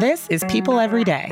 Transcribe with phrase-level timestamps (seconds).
[0.00, 1.28] This is People Every Day.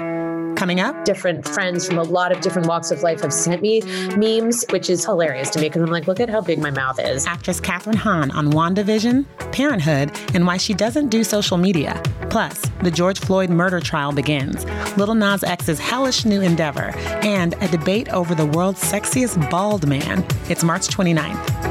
[0.55, 3.81] Coming up, different friends from a lot of different walks of life have sent me
[4.17, 7.01] memes, which is hilarious to me because I'm like, look at how big my mouth
[7.01, 7.27] is.
[7.27, 12.01] Actress Kathryn Hahn on WandaVision, Parenthood, and why she doesn't do social media.
[12.31, 14.65] Plus, the George Floyd murder trial begins,
[14.97, 16.93] Lil Nas X's hellish new endeavor,
[17.25, 20.25] and a debate over the world's sexiest bald man.
[20.49, 21.62] It's March 29th.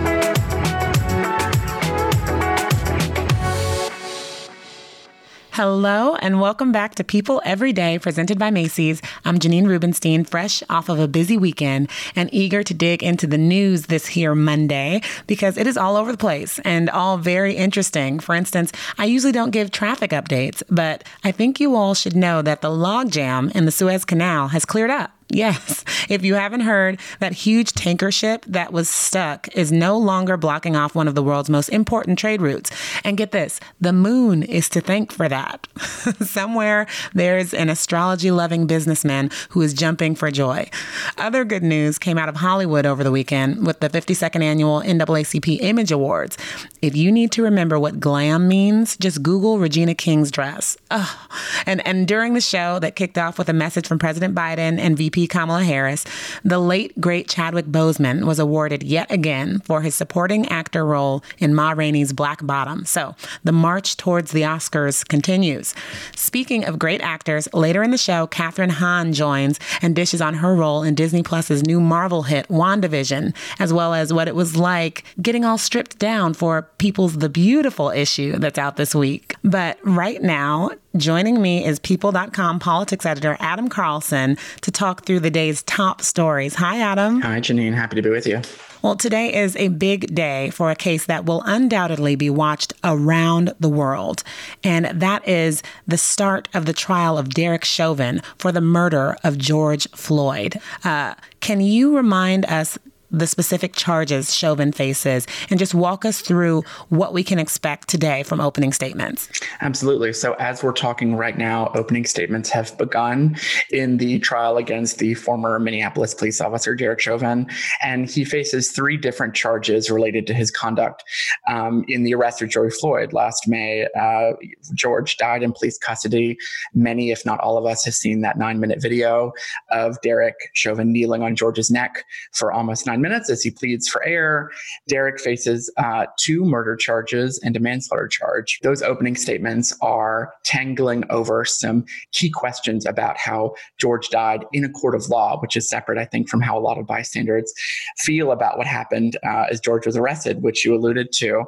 [5.55, 9.01] Hello, and welcome back to People Every Day, presented by Macy's.
[9.25, 13.37] I'm Janine Rubenstein, fresh off of a busy weekend and eager to dig into the
[13.37, 18.21] news this here Monday because it is all over the place and all very interesting.
[18.21, 22.41] For instance, I usually don't give traffic updates, but I think you all should know
[22.41, 25.11] that the logjam in the Suez Canal has cleared up.
[25.33, 25.85] Yes.
[26.09, 30.75] If you haven't heard, that huge tanker ship that was stuck is no longer blocking
[30.75, 32.69] off one of the world's most important trade routes.
[33.05, 35.67] And get this the moon is to thank for that.
[36.21, 40.69] Somewhere there's an astrology loving businessman who is jumping for joy.
[41.17, 45.61] Other good news came out of Hollywood over the weekend with the 52nd annual NAACP
[45.61, 46.37] Image Awards.
[46.81, 50.77] If you need to remember what glam means, just Google Regina King's dress.
[50.89, 51.17] Ugh.
[51.65, 54.97] And, and during the show that kicked off with a message from President Biden and
[54.97, 56.05] VP Kamala Harris,
[56.43, 61.53] the late, great Chadwick Boseman was awarded yet again for his supporting actor role in
[61.53, 62.85] Ma Rainey's Black Bottom.
[62.85, 65.73] So the march towards the Oscars continues.
[66.15, 70.55] Speaking of great actors, later in the show, Kathryn Hahn joins and dishes on her
[70.55, 75.03] role in Disney Plus's new Marvel hit, WandaVision, as well as what it was like
[75.21, 79.35] getting all stripped down for People's The Beautiful issue that's out this week.
[79.43, 85.29] But right now, Joining me is People.com politics editor Adam Carlson to talk through the
[85.29, 86.55] day's top stories.
[86.55, 87.21] Hi, Adam.
[87.21, 87.73] Hi, Janine.
[87.73, 88.41] Happy to be with you.
[88.81, 93.53] Well, today is a big day for a case that will undoubtedly be watched around
[93.57, 94.23] the world.
[94.65, 99.37] And that is the start of the trial of Derek Chauvin for the murder of
[99.37, 100.59] George Floyd.
[100.83, 102.77] Uh, can you remind us
[103.11, 108.23] the specific charges Chauvin faces and just walk us through what we can expect today
[108.23, 109.29] from opening statements.
[109.61, 110.13] Absolutely.
[110.13, 113.35] So, as we're talking right now, opening statements have begun
[113.69, 117.47] in the trial against the former Minneapolis police officer, Derek Chauvin.
[117.81, 121.03] And he faces three different charges related to his conduct
[121.47, 123.87] um, in the arrest of George Floyd last May.
[123.99, 124.33] Uh,
[124.73, 126.37] George died in police custody.
[126.73, 129.33] Many, if not all of us, have seen that nine minute video
[129.69, 134.03] of Derek Chauvin kneeling on George's neck for almost nine minutes as he pleads for
[134.05, 134.51] air.
[134.87, 138.59] Derek faces uh, two murder charges and a manslaughter charge.
[138.63, 144.69] Those opening statements are tangling over some key questions about how George died in a
[144.69, 147.53] court of law, which is separate, I think, from how a lot of bystanders
[147.99, 151.43] feel about what happened uh, as George was arrested, which you alluded to.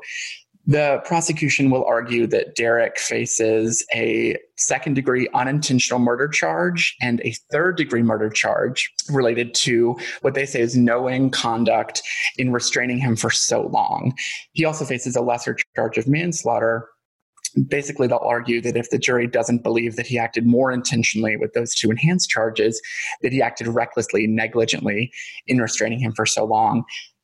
[0.65, 7.35] The prosecution will argue that Derek faces a second degree unintentional murder charge and a
[7.51, 12.01] third degree murder charge related to what they say is knowing conduct
[12.37, 14.13] in restraining him for so long.
[14.53, 16.87] He also faces a lesser charge of manslaughter
[17.67, 21.53] basically they'll argue that if the jury doesn't believe that he acted more intentionally with
[21.53, 22.81] those two enhanced charges
[23.21, 25.11] that he acted recklessly negligently
[25.47, 26.83] in restraining him for so long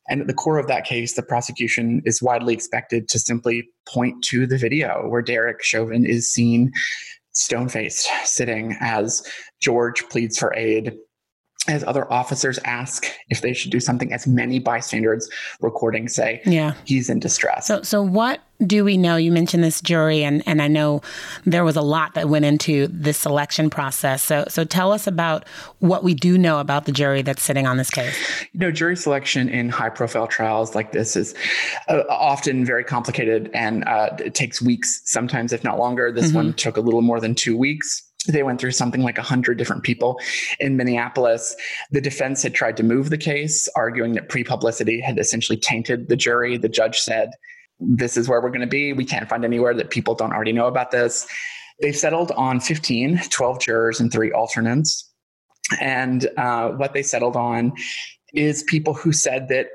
[0.09, 4.23] and at the core of that case, the prosecution is widely expected to simply point
[4.25, 6.71] to the video where Derek Chauvin is seen
[7.31, 9.23] stone faced sitting as
[9.61, 10.97] George pleads for aid
[11.67, 15.29] as other officers ask if they should do something, as many bystanders
[15.61, 17.67] recording say, yeah, he's in distress.
[17.67, 19.17] So, so what do we know?
[19.17, 21.01] You mentioned this jury, and and I know
[21.45, 24.23] there was a lot that went into this selection process.
[24.23, 25.47] So, so tell us about
[25.79, 28.17] what we do know about the jury that's sitting on this case.
[28.53, 31.35] You know, jury selection in high-profile trials like this is
[31.89, 36.11] uh, often very complicated, and uh, it takes weeks, sometimes if not longer.
[36.11, 36.35] This mm-hmm.
[36.35, 39.83] one took a little more than two weeks they went through something like 100 different
[39.83, 40.19] people
[40.59, 41.55] in Minneapolis.
[41.91, 46.09] The defense had tried to move the case, arguing that pre publicity had essentially tainted
[46.09, 46.57] the jury.
[46.57, 47.31] The judge said,
[47.79, 48.93] This is where we're going to be.
[48.93, 51.27] We can't find anywhere that people don't already know about this.
[51.81, 55.09] They've settled on 15, 12 jurors, and three alternates.
[55.79, 57.73] And uh, what they settled on
[58.33, 59.67] is people who said that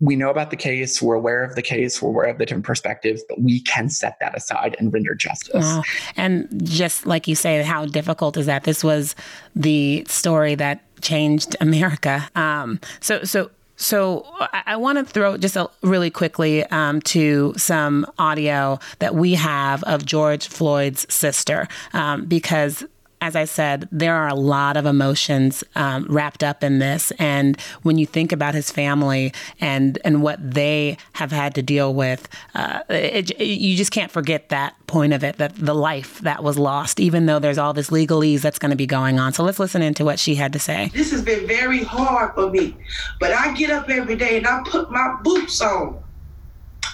[0.00, 2.66] we know about the case, we're aware of the case, we're aware of the different
[2.66, 5.78] perspectives, but we can set that aside and render justice.
[6.16, 8.64] And just like you say, how difficult is that?
[8.64, 9.14] This was
[9.54, 12.28] the story that changed America.
[12.34, 17.52] Um, so, so so I, I want to throw just a, really quickly um, to
[17.56, 22.84] some audio that we have of George Floyd's sister um, because
[23.20, 27.12] as I said, there are a lot of emotions um, wrapped up in this.
[27.18, 31.94] And when you think about his family and and what they have had to deal
[31.94, 36.20] with, uh, it, it, you just can't forget that point of it, that the life
[36.20, 39.32] that was lost, even though there's all this legalese that's going to be going on.
[39.32, 40.90] So let's listen into what she had to say.
[40.92, 42.76] This has been very hard for me,
[43.18, 46.02] but I get up every day and I put my boots on.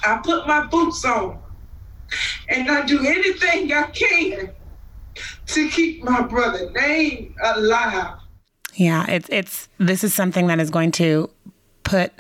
[0.05, 1.39] I put my boots on
[2.49, 4.53] and I do anything I can
[5.55, 8.19] to keep my brother name alive.
[8.75, 11.31] Yeah, it's it's this is something that is going to
[11.85, 12.13] put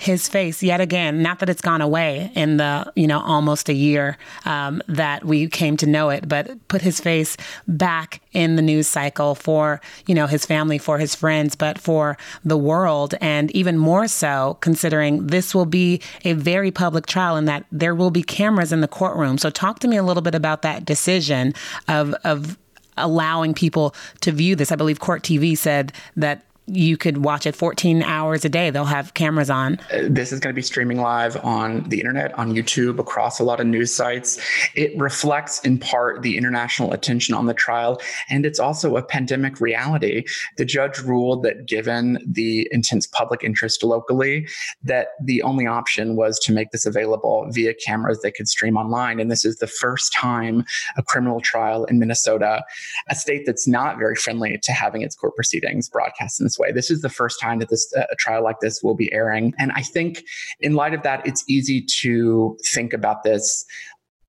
[0.00, 1.20] his face yet again.
[1.22, 4.16] Not that it's gone away in the you know almost a year
[4.46, 7.36] um, that we came to know it, but put his face
[7.68, 12.16] back in the news cycle for you know his family, for his friends, but for
[12.42, 17.46] the world, and even more so considering this will be a very public trial and
[17.46, 19.36] that there will be cameras in the courtroom.
[19.36, 21.52] So talk to me a little bit about that decision
[21.88, 22.56] of of
[22.96, 24.72] allowing people to view this.
[24.72, 28.70] I believe Court TV said that you could watch it 14 hours a day.
[28.70, 29.80] They'll have cameras on.
[30.02, 33.60] This is going to be streaming live on the internet, on YouTube, across a lot
[33.60, 34.38] of news sites.
[34.74, 39.60] It reflects in part the international attention on the trial, and it's also a pandemic
[39.60, 40.24] reality.
[40.56, 44.48] The judge ruled that given the intense public interest locally,
[44.84, 49.20] that the only option was to make this available via cameras they could stream online.
[49.20, 50.64] And this is the first time
[50.96, 52.62] a criminal trial in Minnesota,
[53.08, 56.72] a state that's not very friendly to having its court proceedings broadcast in this way.
[56.72, 59.52] This is the first time that this uh, a trial like this will be airing,
[59.58, 60.22] and I think
[60.60, 63.64] in light of that, it's easy to think about this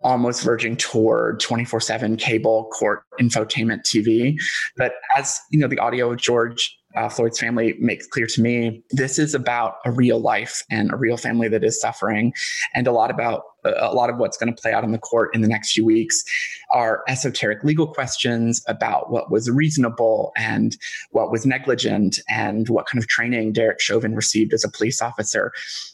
[0.04, 4.36] almost verging toward 24/7 cable court infotainment TV.
[4.78, 8.84] But as you know, the audio of George uh, Floyd's family makes clear to me,
[8.92, 12.34] this is about a real life and a real family that is suffering,
[12.74, 15.34] and a lot about a lot of what's going to play out in the court
[15.36, 16.24] in the next few weeks
[16.72, 20.78] are esoteric legal questions about what was reasonable and
[21.12, 25.52] what was negligent and what kind of training Derek Chauvin received as a police officer.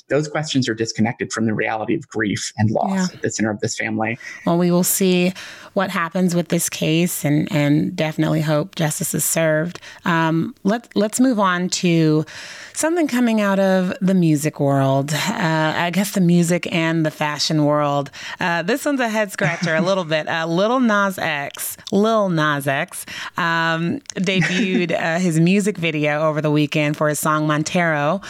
[0.09, 3.15] Those questions are disconnected from the reality of grief and loss yeah.
[3.15, 4.17] at the center of this family.
[4.45, 5.33] Well, we will see
[5.73, 9.79] what happens with this case and, and definitely hope justice is served.
[10.05, 12.25] Um, let, let's move on to
[12.73, 15.13] something coming out of the music world.
[15.13, 18.11] Uh, I guess the music and the fashion world.
[18.39, 20.27] Uh, this one's a head scratcher a little bit.
[20.27, 23.05] Uh, Lil Nas X, Lil Nas X,
[23.37, 28.21] um, debuted uh, his music video over the weekend for his song Montero,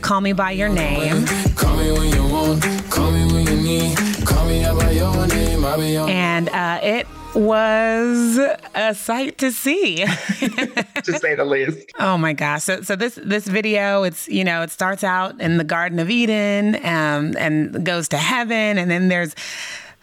[0.00, 1.26] Call Me By Your Name.
[1.54, 3.96] Call me when you want, call me when you need,
[4.26, 6.08] call me by your name, I'll be on.
[6.08, 7.06] And uh, it
[7.36, 8.38] was
[8.74, 10.04] a sight to see,
[11.06, 11.90] to say the least.
[11.98, 12.62] Oh my gosh!
[12.64, 16.10] So, so this this video, it's you know, it starts out in the Garden of
[16.10, 19.34] Eden, um, and goes to heaven, and then there's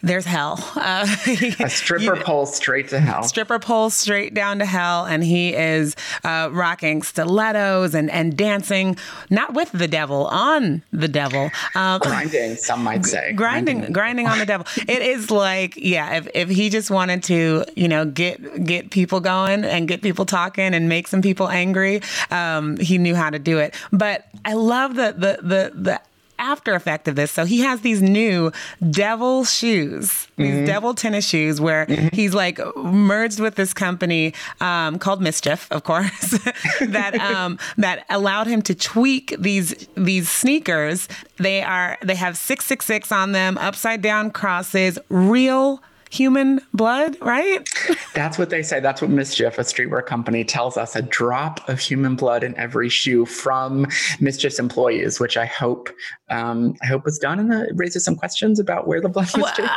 [0.04, 0.60] there's hell.
[0.84, 1.08] Uh,
[1.60, 3.24] a stripper you, pole straight to hell.
[3.24, 5.96] Stripper pole straight down to hell, and he is
[6.26, 8.98] uh, rocking stilettos and and dancing,
[9.30, 11.52] not with the devil, on the devil.
[11.76, 13.32] Um, grinding, some might say.
[13.32, 14.68] Grinding, grinding, grinding on the devil.
[14.76, 19.22] It is like, yeah, if if he just wanted to, you know, get get people
[19.22, 23.40] going and get people talking and make some people angry, um, he knew how to
[23.40, 23.74] do it.
[23.94, 26.02] But I love the the the the
[26.44, 27.32] after effect of this.
[27.32, 28.52] So he has these new
[28.90, 30.66] devil shoes, these mm-hmm.
[30.66, 32.10] devil tennis shoes, where mm-hmm.
[32.14, 36.32] he's like merged with this company um, called Mischief, of course,
[36.82, 41.08] that um, that allowed him to tweak these these sneakers.
[41.38, 45.82] They are they have six six six on them, upside down crosses, real
[46.14, 47.68] human blood, right?
[48.14, 48.80] That's what they say.
[48.80, 52.88] That's what Mischief, a streetwear company, tells us a drop of human blood in every
[52.88, 53.88] shoe from
[54.20, 55.90] Mischief's employees, which I hope
[56.30, 59.52] um, I hope was done and it raises some questions about where the blood was
[59.52, 59.70] taken.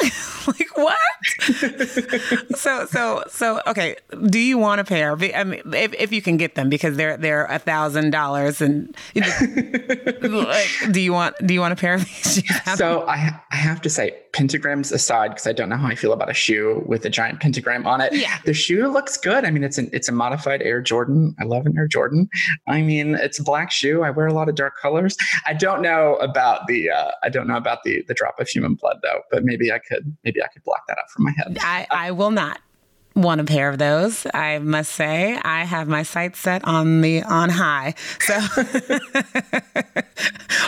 [0.46, 0.96] like what?
[2.56, 3.96] so so so okay.
[4.28, 5.12] Do you want a pair?
[5.34, 8.96] I mean, if, if you can get them because they're they're a thousand dollars and
[9.14, 12.34] like, do you want do you want a pair of these?
[12.34, 12.76] Shoes?
[12.76, 16.12] So I I have to say pentagrams aside because I don't know how I feel
[16.12, 18.12] about a shoe with a giant pentagram on it.
[18.12, 18.38] Yeah.
[18.44, 19.44] The shoe looks good.
[19.44, 21.34] I mean, it's an it's a modified Air Jordan.
[21.40, 22.28] I love an Air Jordan.
[22.66, 24.02] I mean, it's a black shoe.
[24.02, 25.16] I wear a lot of dark colors.
[25.46, 28.74] I don't know about the uh, I don't know about the the drop of human
[28.74, 31.58] blood though, but maybe I could maybe I could block that out from my head.
[31.60, 32.60] I, I will not
[33.14, 34.26] want a pair of those.
[34.32, 38.38] I must say, I have my sights set on the on high, so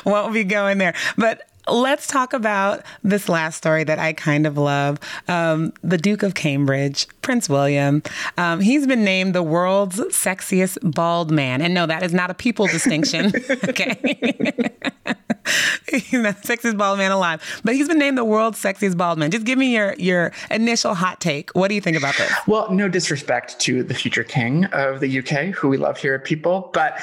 [0.10, 0.94] won't be going there.
[1.16, 4.98] But let's talk about this last story that I kind of love.
[5.28, 8.02] Um, the Duke of Cambridge, Prince William.
[8.36, 11.62] Um, he's been named the world's sexiest bald man.
[11.62, 13.26] And no, that is not a people distinction.
[13.68, 13.96] okay.
[15.90, 17.42] he's the sexiest bald man alive.
[17.64, 19.30] But he's been named the world's sexiest bald man.
[19.30, 21.50] Just give me your your initial hot take.
[21.50, 22.32] What do you think about this?
[22.46, 26.24] Well, no disrespect to the future king of the UK, who we love here at
[26.24, 26.98] People, but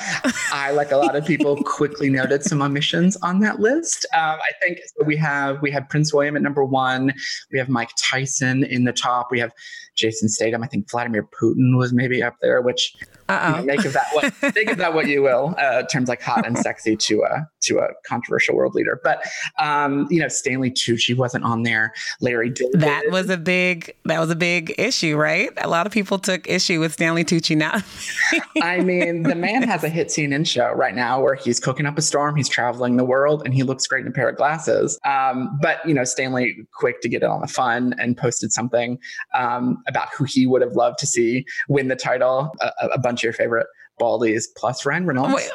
[0.53, 4.05] I, like a lot of people, quickly noted some omissions on that list.
[4.13, 7.13] Um, I think we have we have Prince William at number one.
[7.51, 9.27] We have Mike Tyson in the top.
[9.31, 9.51] We have
[9.95, 10.63] Jason Statham.
[10.63, 12.95] I think Vladimir Putin was maybe up there, which
[13.29, 15.55] you know, make of that what make of that what you will.
[15.57, 19.23] Uh, terms like hot and sexy to a to a controversial world leader, but
[19.59, 21.93] um, you know Stanley Tucci wasn't on there.
[22.21, 22.81] Larry David.
[22.81, 25.49] That was a big that was a big issue, right?
[25.57, 27.55] A lot of people took issue with Stanley Tucci.
[27.55, 27.81] Now,
[28.61, 31.85] I mean, the man has a hit scene in show right now where he's cooking
[31.85, 34.37] up a storm, he's traveling the world, and he looks great in a pair of
[34.37, 34.99] glasses.
[35.05, 38.97] Um, but you know, Stanley quick to get in on the fun and posted something
[39.35, 42.51] um, about who he would have loved to see win the title.
[42.61, 43.67] A, a bunch of your favorite
[43.99, 45.33] baldies plus Ryan Reynolds.
[45.33, 45.49] Wait,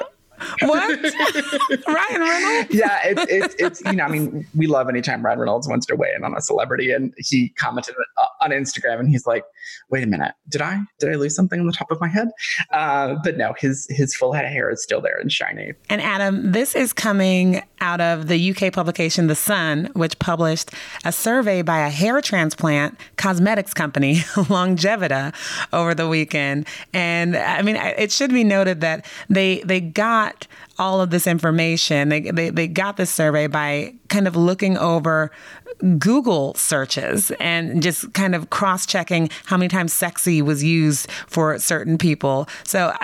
[0.63, 1.01] what?
[1.87, 2.75] Ryan Reynolds?
[2.75, 5.97] yeah, it's, it's it's you know I mean we love anytime Ryan Reynolds wants to
[5.97, 9.45] weigh in on a celebrity, and he commented uh, on Instagram, and he's like,
[9.91, 12.29] "Wait a minute, did I did I lose something on the top of my head?"
[12.71, 15.73] Uh, but no, his his full head of hair is still there and shiny.
[15.89, 20.71] And Adam, this is coming out of the UK publication The Sun, which published
[21.05, 25.35] a survey by a hair transplant cosmetics company, Longevita,
[25.73, 26.67] over the weekend.
[26.93, 30.47] And I mean, it should be noted that they they got
[30.79, 32.09] all of this information.
[32.09, 35.31] They, they, they got this survey by kind of looking over
[35.99, 41.59] Google searches and just kind of cross checking how many times sexy was used for
[41.59, 42.49] certain people.
[42.65, 42.95] So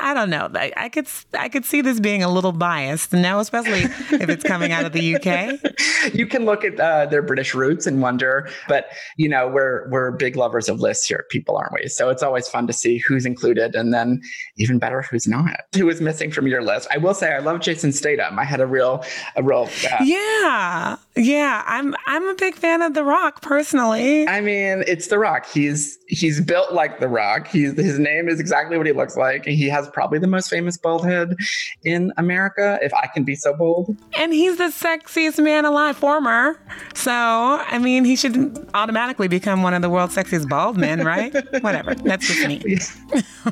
[0.00, 0.50] I don't know.
[0.54, 4.44] I, I, could I could see this being a little biased now, especially if it's
[4.44, 5.60] coming out of the UK.
[6.14, 8.86] You can look at uh, their British roots and wonder, but
[9.18, 11.88] you know we're we're big lovers of lists here, people, aren't we?
[11.88, 14.20] So it's always fun to see who's included, and then
[14.56, 15.60] even better who's not.
[15.76, 16.88] Who is missing from your list?
[16.90, 18.38] I will say I love Jason Statham.
[18.38, 19.04] I had a real
[19.36, 21.62] a real uh, yeah yeah.
[21.66, 24.26] I'm I'm a big fan of The Rock personally.
[24.26, 25.46] I mean, it's The Rock.
[25.46, 27.46] He's he's built like The Rock.
[27.46, 29.46] He's his name is exactly what he looks like.
[29.46, 31.36] He has probably the most famous bald head
[31.84, 33.96] in America, if I can be so bold.
[34.16, 36.60] And he's the sexiest man alive, former.
[36.94, 41.32] So, I mean, he should automatically become one of the world's sexiest bald men, right?
[41.62, 41.94] Whatever.
[41.94, 42.78] That's just me.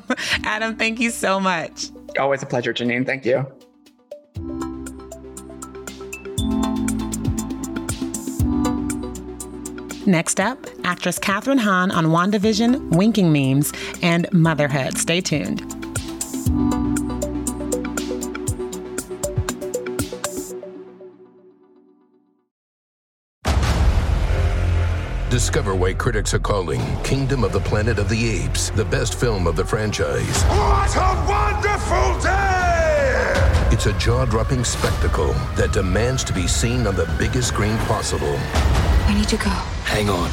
[0.45, 1.87] Adam, thank you so much.
[2.19, 3.07] Always a pleasure, Janine.
[3.07, 3.47] Thank you.
[10.09, 14.97] Next up, actress Kathryn Hahn on WandaVision, winking memes, and motherhood.
[14.97, 15.59] Stay tuned.
[25.29, 29.47] Discover why critics are calling Kingdom of the Planet of the Apes the best film
[29.47, 30.43] of the franchise.
[30.45, 33.69] What a wonderful day!
[33.71, 38.41] It's a jaw dropping spectacle that demands to be seen on the biggest screen possible.
[39.07, 39.78] We need to go.
[39.89, 40.31] Hang on.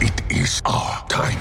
[0.00, 1.38] It is our time.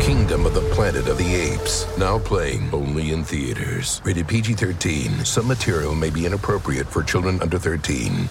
[0.00, 1.86] Kingdom of the Planet of the Apes.
[1.98, 4.00] Now playing only in theaters.
[4.02, 5.26] Rated PG 13.
[5.26, 8.30] Some material may be inappropriate for children under 13.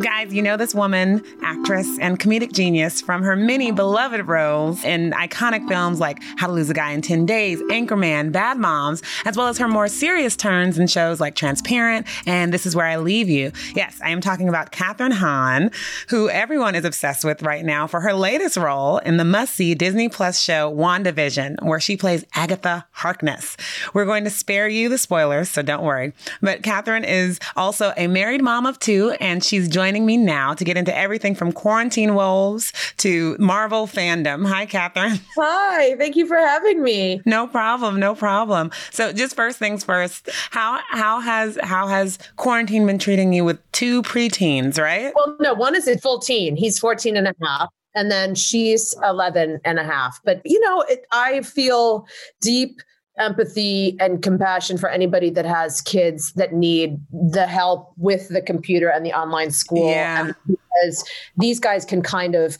[0.00, 5.12] Guys, you know this woman, actress, and comedic genius from her many beloved roles in
[5.12, 9.36] iconic films like How to Lose a Guy in 10 Days, Anchorman, Bad Moms, as
[9.36, 12.96] well as her more serious turns in shows like Transparent and This Is Where I
[12.96, 13.52] Leave You.
[13.76, 15.70] Yes, I am talking about Kathryn Hahn,
[16.08, 19.76] who everyone is obsessed with right now for her latest role in the must see
[19.76, 23.56] Disney Plus show WandaVision, where she plays Agatha Harkness.
[23.92, 26.14] We're going to spare you the spoilers, so don't worry.
[26.42, 30.64] But Kathryn is also a married mom of two, and she's joining me now to
[30.64, 34.46] get into everything from quarantine woes to Marvel fandom.
[34.48, 35.20] Hi, Kathryn.
[35.36, 37.20] Hi, thank you for having me.
[37.26, 38.70] No problem, no problem.
[38.92, 43.60] So, just first things first, how how has how has quarantine been treating you with
[43.72, 45.12] two preteens, right?
[45.14, 46.56] Well, no, one is a full teen.
[46.56, 50.18] He's 14 and a half and then she's 11 and a half.
[50.24, 52.06] But you know, it, I feel
[52.40, 52.80] deep
[53.18, 58.88] empathy and compassion for anybody that has kids that need the help with the computer
[58.88, 60.32] and the online school Yeah.
[60.46, 61.04] because
[61.36, 62.58] these guys can kind of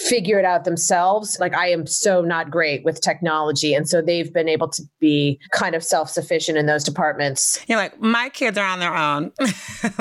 [0.00, 1.38] figure it out themselves.
[1.38, 3.74] Like I am so not great with technology.
[3.74, 7.60] And so they've been able to be kind of self sufficient in those departments.
[7.68, 9.32] You're like, my kids are on their own.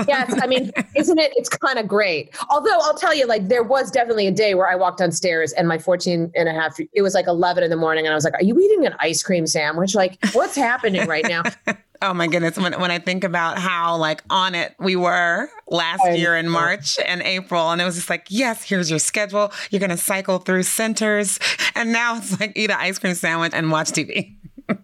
[0.07, 0.33] yes.
[0.41, 1.33] I mean, isn't it?
[1.35, 2.35] It's kind of great.
[2.49, 5.67] Although I'll tell you, like, there was definitely a day where I walked downstairs and
[5.67, 8.05] my 14 and a half, it was like 11 in the morning.
[8.05, 9.95] And I was like, are you eating an ice cream sandwich?
[9.95, 11.43] Like, what's happening right now?
[12.01, 12.57] Oh my goodness.
[12.57, 16.97] When, when I think about how like on it we were last year in March
[17.05, 19.51] and April, and it was just like, yes, here's your schedule.
[19.69, 21.39] You're going to cycle through centers.
[21.75, 24.37] And now it's like eat an ice cream sandwich and watch TV.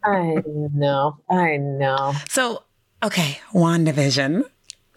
[0.03, 0.41] I
[0.73, 1.17] know.
[1.29, 2.13] I know.
[2.29, 2.63] So,
[3.03, 4.43] okay, WandaVision.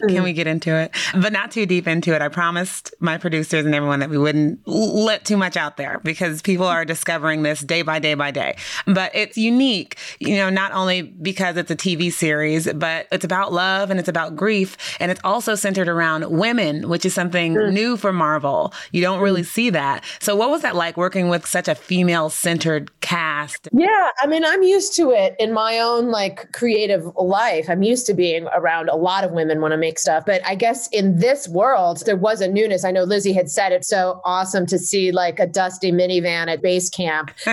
[0.07, 0.95] Can we get into it?
[1.13, 2.21] But not too deep into it.
[2.21, 6.41] I promised my producers and everyone that we wouldn't let too much out there because
[6.41, 8.55] people are discovering this day by day by day.
[8.85, 13.51] But it's unique, you know, not only because it's a TV series, but it's about
[13.51, 14.77] love and it's about grief.
[14.99, 17.73] And it's also centered around women, which is something mm.
[17.73, 18.73] new for Marvel.
[18.91, 19.47] You don't really mm.
[19.47, 20.03] see that.
[20.19, 23.67] So, what was that like working with such a female centered cast?
[23.73, 24.09] Yeah.
[24.21, 27.69] I mean, I'm used to it in my own like creative life.
[27.69, 30.25] I'm used to being around a lot of women when I'm make stuff.
[30.25, 32.85] But I guess in this world, there was a newness.
[32.85, 36.61] I know Lizzie had said it's so awesome to see like a dusty minivan at
[36.61, 37.31] base camp.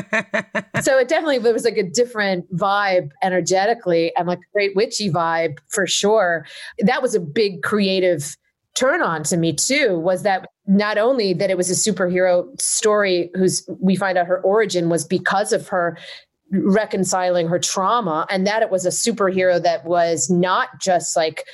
[0.82, 5.10] so it definitely there was like a different vibe energetically and like a great witchy
[5.10, 6.46] vibe for sure.
[6.78, 8.36] That was a big creative
[8.74, 13.30] turn on to me too was that not only that it was a superhero story
[13.34, 15.96] whose we find out her origin was because of her
[16.52, 21.46] reconciling her trauma and that it was a superhero that was not just like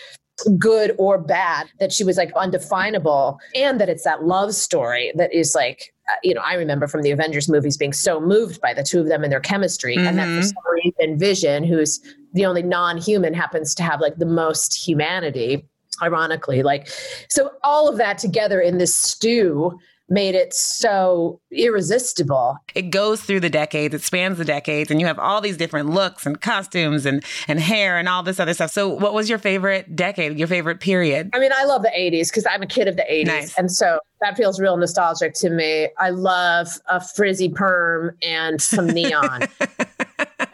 [0.59, 5.33] good or bad, that she was like undefinable, and that it's that love story that
[5.33, 8.75] is like, uh, you know, I remember from the Avengers movies being so moved by
[8.75, 10.07] the two of them and their chemistry, mm-hmm.
[10.07, 10.43] and that for mm-hmm.
[10.43, 12.01] some reason, Vision, who's
[12.33, 15.67] the only non-human, happens to have like the most humanity.
[16.01, 16.89] Ironically, like,
[17.29, 19.79] so all of that together in this stew
[20.09, 22.57] made it so irresistible.
[22.75, 25.91] It goes through the decades, it spans the decades, and you have all these different
[25.91, 28.71] looks and costumes and, and hair and all this other stuff.
[28.71, 31.31] So, what was your favorite decade, your favorite period?
[31.33, 33.27] I mean, I love the 80s because I'm a kid of the 80s.
[33.27, 33.59] Nice.
[33.59, 35.89] And so that feels real nostalgic to me.
[35.99, 39.43] I love a frizzy perm and some neon.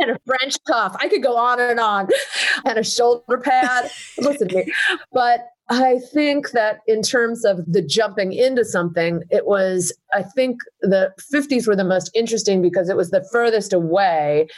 [0.00, 0.96] and a French cuff.
[1.00, 2.08] I could go on and on.
[2.64, 3.90] And a shoulder pad.
[4.18, 4.72] Listen to me.
[5.12, 10.60] But I think that in terms of the jumping into something, it was, I think
[10.80, 14.48] the 50s were the most interesting because it was the furthest away.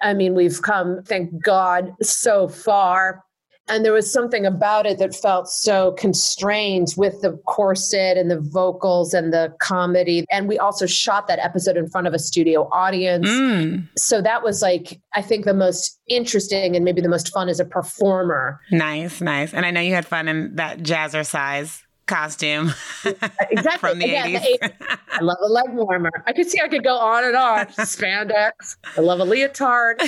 [0.00, 3.24] I mean, we've come, thank God, so far
[3.68, 8.40] and there was something about it that felt so constrained with the corset and the
[8.40, 10.24] vocals and the comedy.
[10.30, 13.28] And we also shot that episode in front of a studio audience.
[13.28, 13.88] Mm.
[13.96, 17.60] so that was like i think the most interesting and maybe the most fun as
[17.60, 18.60] a performer.
[18.70, 19.54] Nice nice.
[19.54, 22.72] And i know you had fun in that jazzercise costume
[23.04, 24.42] exactly from the, yeah, 80s.
[24.42, 24.98] the 80s.
[25.12, 26.10] I love a leg warmer.
[26.26, 27.66] I could see I could go on and on.
[27.66, 28.76] Spandex.
[28.96, 30.00] I love a leotard.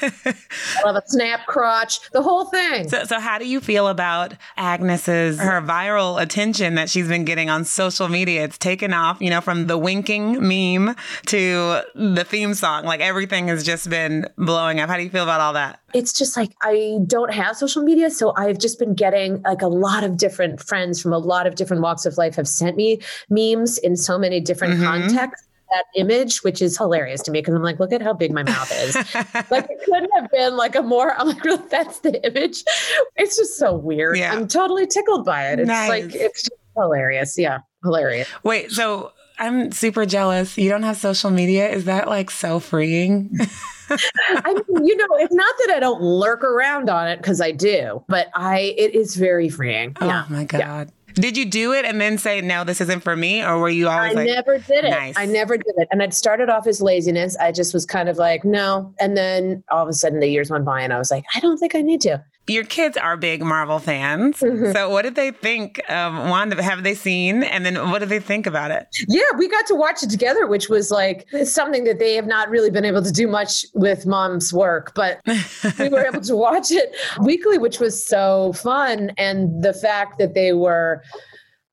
[0.00, 2.10] I love a snap crotch.
[2.12, 2.88] The whole thing.
[2.88, 7.50] So, so how do you feel about Agnes's her viral attention that she's been getting
[7.50, 8.44] on social media?
[8.44, 10.94] It's taken off, you know, from the winking meme
[11.26, 12.84] to the theme song.
[12.84, 14.88] Like everything has just been blowing up.
[14.88, 15.80] How do you feel about all that?
[15.94, 18.10] It's just like I don't have social media.
[18.10, 21.54] So I've just been getting like a lot of different friends from a lot of
[21.54, 24.84] different walks of life have sent me memes in so many different mm-hmm.
[24.84, 25.46] contexts.
[25.70, 28.42] That image, which is hilarious to me, because I'm like, look at how big my
[28.42, 28.94] mouth is.
[29.50, 31.12] like it couldn't have been like a more.
[31.12, 32.64] I'm like, really, that's the image.
[33.16, 34.16] It's just so weird.
[34.16, 34.32] Yeah.
[34.32, 35.60] I'm totally tickled by it.
[35.60, 35.90] It's nice.
[35.90, 37.36] like it's hilarious.
[37.36, 38.28] Yeah, hilarious.
[38.44, 40.58] Wait, so I'm super jealous.
[40.58, 41.68] You don't have social media.
[41.68, 43.30] Is that like so freeing?
[43.90, 47.52] I mean, you know, it's not that I don't lurk around on it because I
[47.52, 49.96] do, but I it is very freeing.
[50.00, 50.24] Oh yeah.
[50.28, 50.58] my god.
[50.58, 50.84] Yeah.
[51.14, 53.42] Did you do it and then say, no, this isn't for me?
[53.42, 54.90] Or were you always I like, never did it.
[54.90, 55.14] Nice.
[55.16, 55.88] I never did it.
[55.90, 57.36] And it started off as laziness.
[57.38, 58.94] I just was kind of like, no.
[59.00, 61.40] And then all of a sudden the years went by and I was like, I
[61.40, 64.40] don't think I need to your kids are big Marvel fans.
[64.40, 64.72] Mm-hmm.
[64.72, 66.60] So what did they think of Wanda?
[66.62, 67.42] Have they seen?
[67.42, 68.86] And then what did they think about it?
[69.06, 72.48] Yeah, we got to watch it together, which was like something that they have not
[72.48, 75.20] really been able to do much with mom's work, but
[75.78, 79.12] we were able to watch it weekly, which was so fun.
[79.18, 81.02] And the fact that they were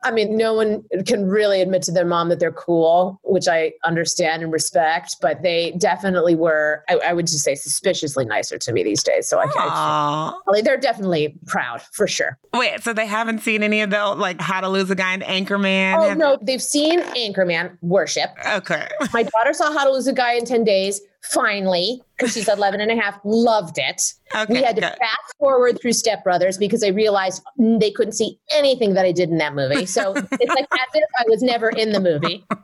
[0.05, 3.73] I mean, no one can really admit to their mom that they're cool, which I
[3.83, 8.71] understand and respect, but they definitely were, I, I would just say, suspiciously nicer to
[8.71, 9.27] me these days.
[9.27, 10.63] So I can't.
[10.63, 12.37] They're definitely proud for sure.
[12.53, 15.23] Wait, so they haven't seen any of the, like, How to Lose a Guy and
[15.23, 15.97] Anchorman?
[15.97, 18.29] Oh, no, they've seen Anchorman Worship.
[18.47, 18.87] Okay.
[19.11, 22.03] My daughter saw How to Lose a Guy in 10 Days finally.
[22.17, 24.01] Because she's 11 and a half, loved it.
[24.35, 24.95] Okay, we had to good.
[24.97, 29.29] fast forward through Step Brothers because I realized they couldn't see anything that I did
[29.29, 29.85] in that movie.
[29.85, 32.45] So it's like as if I was never in the movie.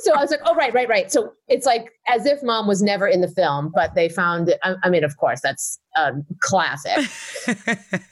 [0.00, 1.10] So I was like, oh, right, right, right.
[1.10, 4.58] So it's like as if mom was never in the film, but they found it.
[4.62, 7.10] I, I mean, of course, that's a classic.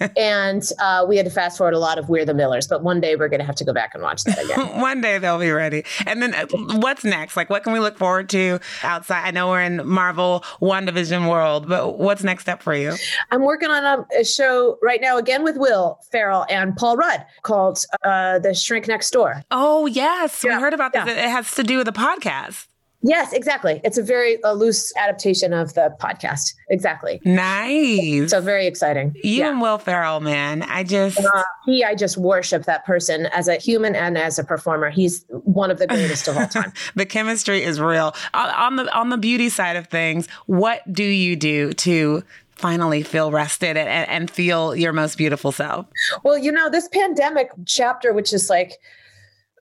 [0.16, 3.01] and uh, we had to fast forward a lot of We're the Millers, but one
[3.01, 4.81] day we're going to have to go back and watch that again.
[4.81, 5.85] One day they'll be ready.
[6.05, 6.46] And then uh,
[6.79, 7.37] what's next?
[7.37, 9.22] Like, what can we look forward to outside?
[9.25, 10.44] I know we're in Marvel
[10.77, 12.95] WandaVision world, but what's next up for you?
[13.31, 17.25] I'm working on a, a show right now again with Will Ferrell and Paul Rudd
[17.43, 19.43] called uh, The Shrink Next Door.
[19.51, 20.43] Oh, yes.
[20.45, 21.09] Yeah, We heard about yeah.
[21.09, 22.67] It has to do with the podcast.
[23.02, 23.80] Yes, exactly.
[23.85, 26.54] It's a very uh, loose adaptation of the podcast.
[26.70, 27.20] Exactly.
[27.24, 28.30] Nice.
[28.30, 29.12] So very exciting.
[29.22, 29.50] you yeah.
[29.50, 30.62] and Will Ferrell, man.
[30.62, 31.18] I just.
[31.18, 34.90] Uh, he, I just worship that person as a human and as a performer.
[34.90, 36.72] He's one of the greatest of all time.
[36.94, 38.14] the chemistry is real.
[38.35, 42.22] On- On the on the beauty side of things, what do you do to
[42.56, 45.87] finally feel rested and, and feel your most beautiful self?
[46.24, 48.72] Well, you know, this pandemic chapter, which is like,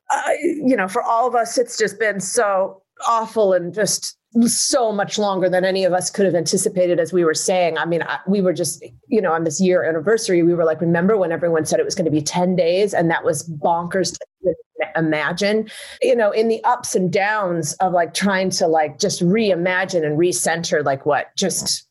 [0.09, 4.91] uh, you know, for all of us, it's just been so awful and just so
[4.91, 7.77] much longer than any of us could have anticipated, as we were saying.
[7.77, 10.81] I mean, I, we were just, you know, on this year anniversary, we were like,
[10.81, 12.93] remember when everyone said it was going to be 10 days?
[12.93, 14.55] And that was bonkers to
[14.95, 15.69] imagine,
[16.01, 20.17] you know, in the ups and downs of like trying to like just reimagine and
[20.17, 21.88] recenter like what just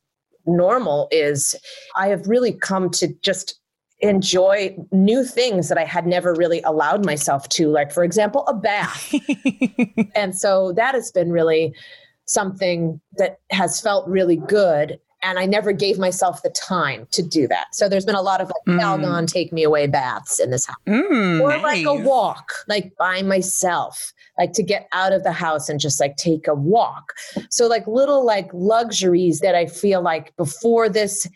[0.47, 1.55] normal is.
[1.97, 3.59] I have really come to just
[4.05, 8.55] enjoy new things that I had never really allowed myself to, like, for example, a
[8.55, 9.14] bath.
[10.14, 11.75] and so that has been really
[12.27, 14.99] something that has felt really good.
[15.23, 17.75] And I never gave myself the time to do that.
[17.75, 19.27] So there's been a lot of like Mm.
[19.27, 20.77] Take me away baths in this house.
[20.87, 25.71] Mm, Or like a walk, like by myself, like to get out of the house
[25.71, 27.14] and just like take a walk.
[27.49, 31.27] So like little like luxuries that I feel like before this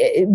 [0.00, 0.28] it-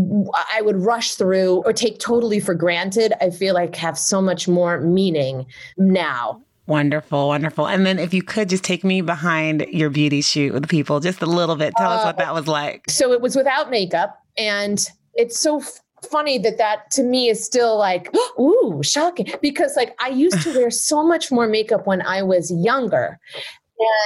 [0.56, 3.14] I would rush through or take totally for granted.
[3.22, 5.46] I feel like have so much more meaning
[5.78, 6.42] now.
[6.68, 7.68] Wonderful, wonderful.
[7.68, 11.00] And then if you could just take me behind your beauty shoot with the people
[11.00, 11.74] just a little bit.
[11.78, 12.86] Tell us what that was like.
[12.88, 17.30] Uh, so it was without makeup, and it's so f- funny that that to me
[17.30, 21.86] is still like ooh shocking because like I used to wear so much more makeup
[21.86, 23.20] when I was younger.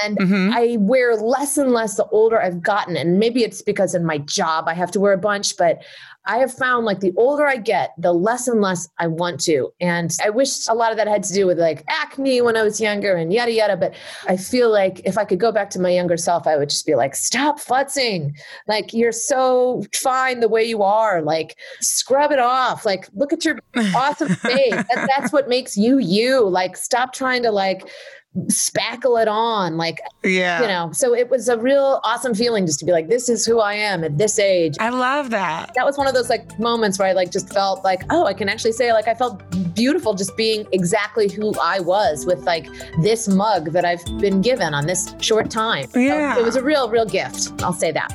[0.03, 0.51] And Mhm.
[0.53, 2.97] I wear less and less the older I've gotten.
[2.97, 5.79] And maybe it's because in my job I have to wear a bunch, but
[6.25, 9.71] I have found like the older I get, the less and less I want to.
[9.79, 12.61] And I wish a lot of that had to do with like acne when I
[12.61, 13.77] was younger and yada yada.
[13.77, 13.95] But
[14.27, 16.85] I feel like if I could go back to my younger self, I would just
[16.85, 18.35] be like, stop futzing.
[18.67, 21.21] Like you're so fine the way you are.
[21.21, 22.85] Like scrub it off.
[22.85, 23.57] Like look at your
[23.95, 24.71] awesome face.
[24.71, 26.47] That, that's what makes you you.
[26.47, 27.89] Like stop trying to like
[28.51, 29.75] spackle it on.
[29.77, 30.61] Like Yeah.
[30.61, 33.45] you know so it was a real awesome feeling just to be like this is
[33.45, 35.71] who i am at this age I love that.
[35.75, 38.33] that was one of those like moments where i like just felt like oh i
[38.33, 39.41] can actually say like i felt
[39.73, 42.67] beautiful just being exactly who i was with like
[43.01, 46.37] this mug that i've been given on this short time So Yeah.
[46.37, 48.09] it was a real real gift i'll say that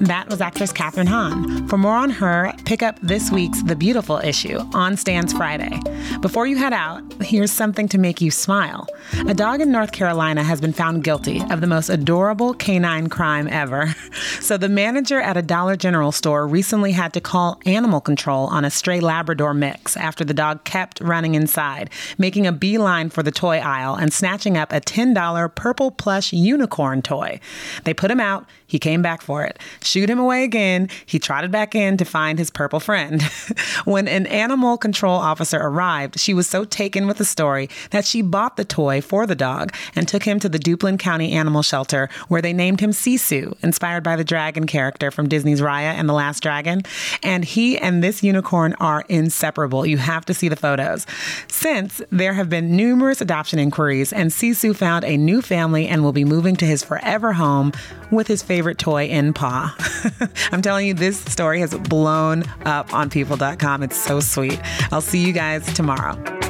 [0.00, 1.68] That was actress Kathryn Hahn.
[1.68, 5.80] For more on her, pick up this week's The Beautiful issue on Stands Friday.
[6.20, 8.88] Before you head out, here's something to make you smile.
[9.28, 13.48] A dog in North Carolina has been found guilty of the most adorable canine crime
[13.48, 13.94] ever.
[14.40, 18.64] So the manager at a Dollar General store recently had to call animal control on
[18.64, 23.30] a stray Labrador mix after the dog kept running inside, making a beeline for the
[23.30, 27.40] toy aisle and snatching up a $10 purple plush unicorn toy.
[27.84, 28.46] They put him out.
[28.66, 29.58] He came back for it.
[29.84, 30.88] Shoot him away again.
[31.04, 33.22] He trotted back in to find his purple friend.
[33.84, 38.22] when an animal control officer arrived, she was so taken with the story that she
[38.22, 42.08] bought the toy for the dog and took him to the Duplin County Animal Shelter,
[42.28, 46.14] where they named him Sisu, inspired by the dragon character from Disney's Raya and the
[46.14, 46.82] Last Dragon.
[47.22, 49.84] And he and this unicorn are inseparable.
[49.84, 51.06] You have to see the photos.
[51.48, 56.12] Since there have been numerous adoption inquiries, and Sisu found a new family and will
[56.12, 57.72] be moving to his forever home
[58.10, 59.73] with his favorite toy in paw.
[60.52, 63.82] I'm telling you, this story has blown up on people.com.
[63.82, 64.60] It's so sweet.
[64.92, 66.43] I'll see you guys tomorrow.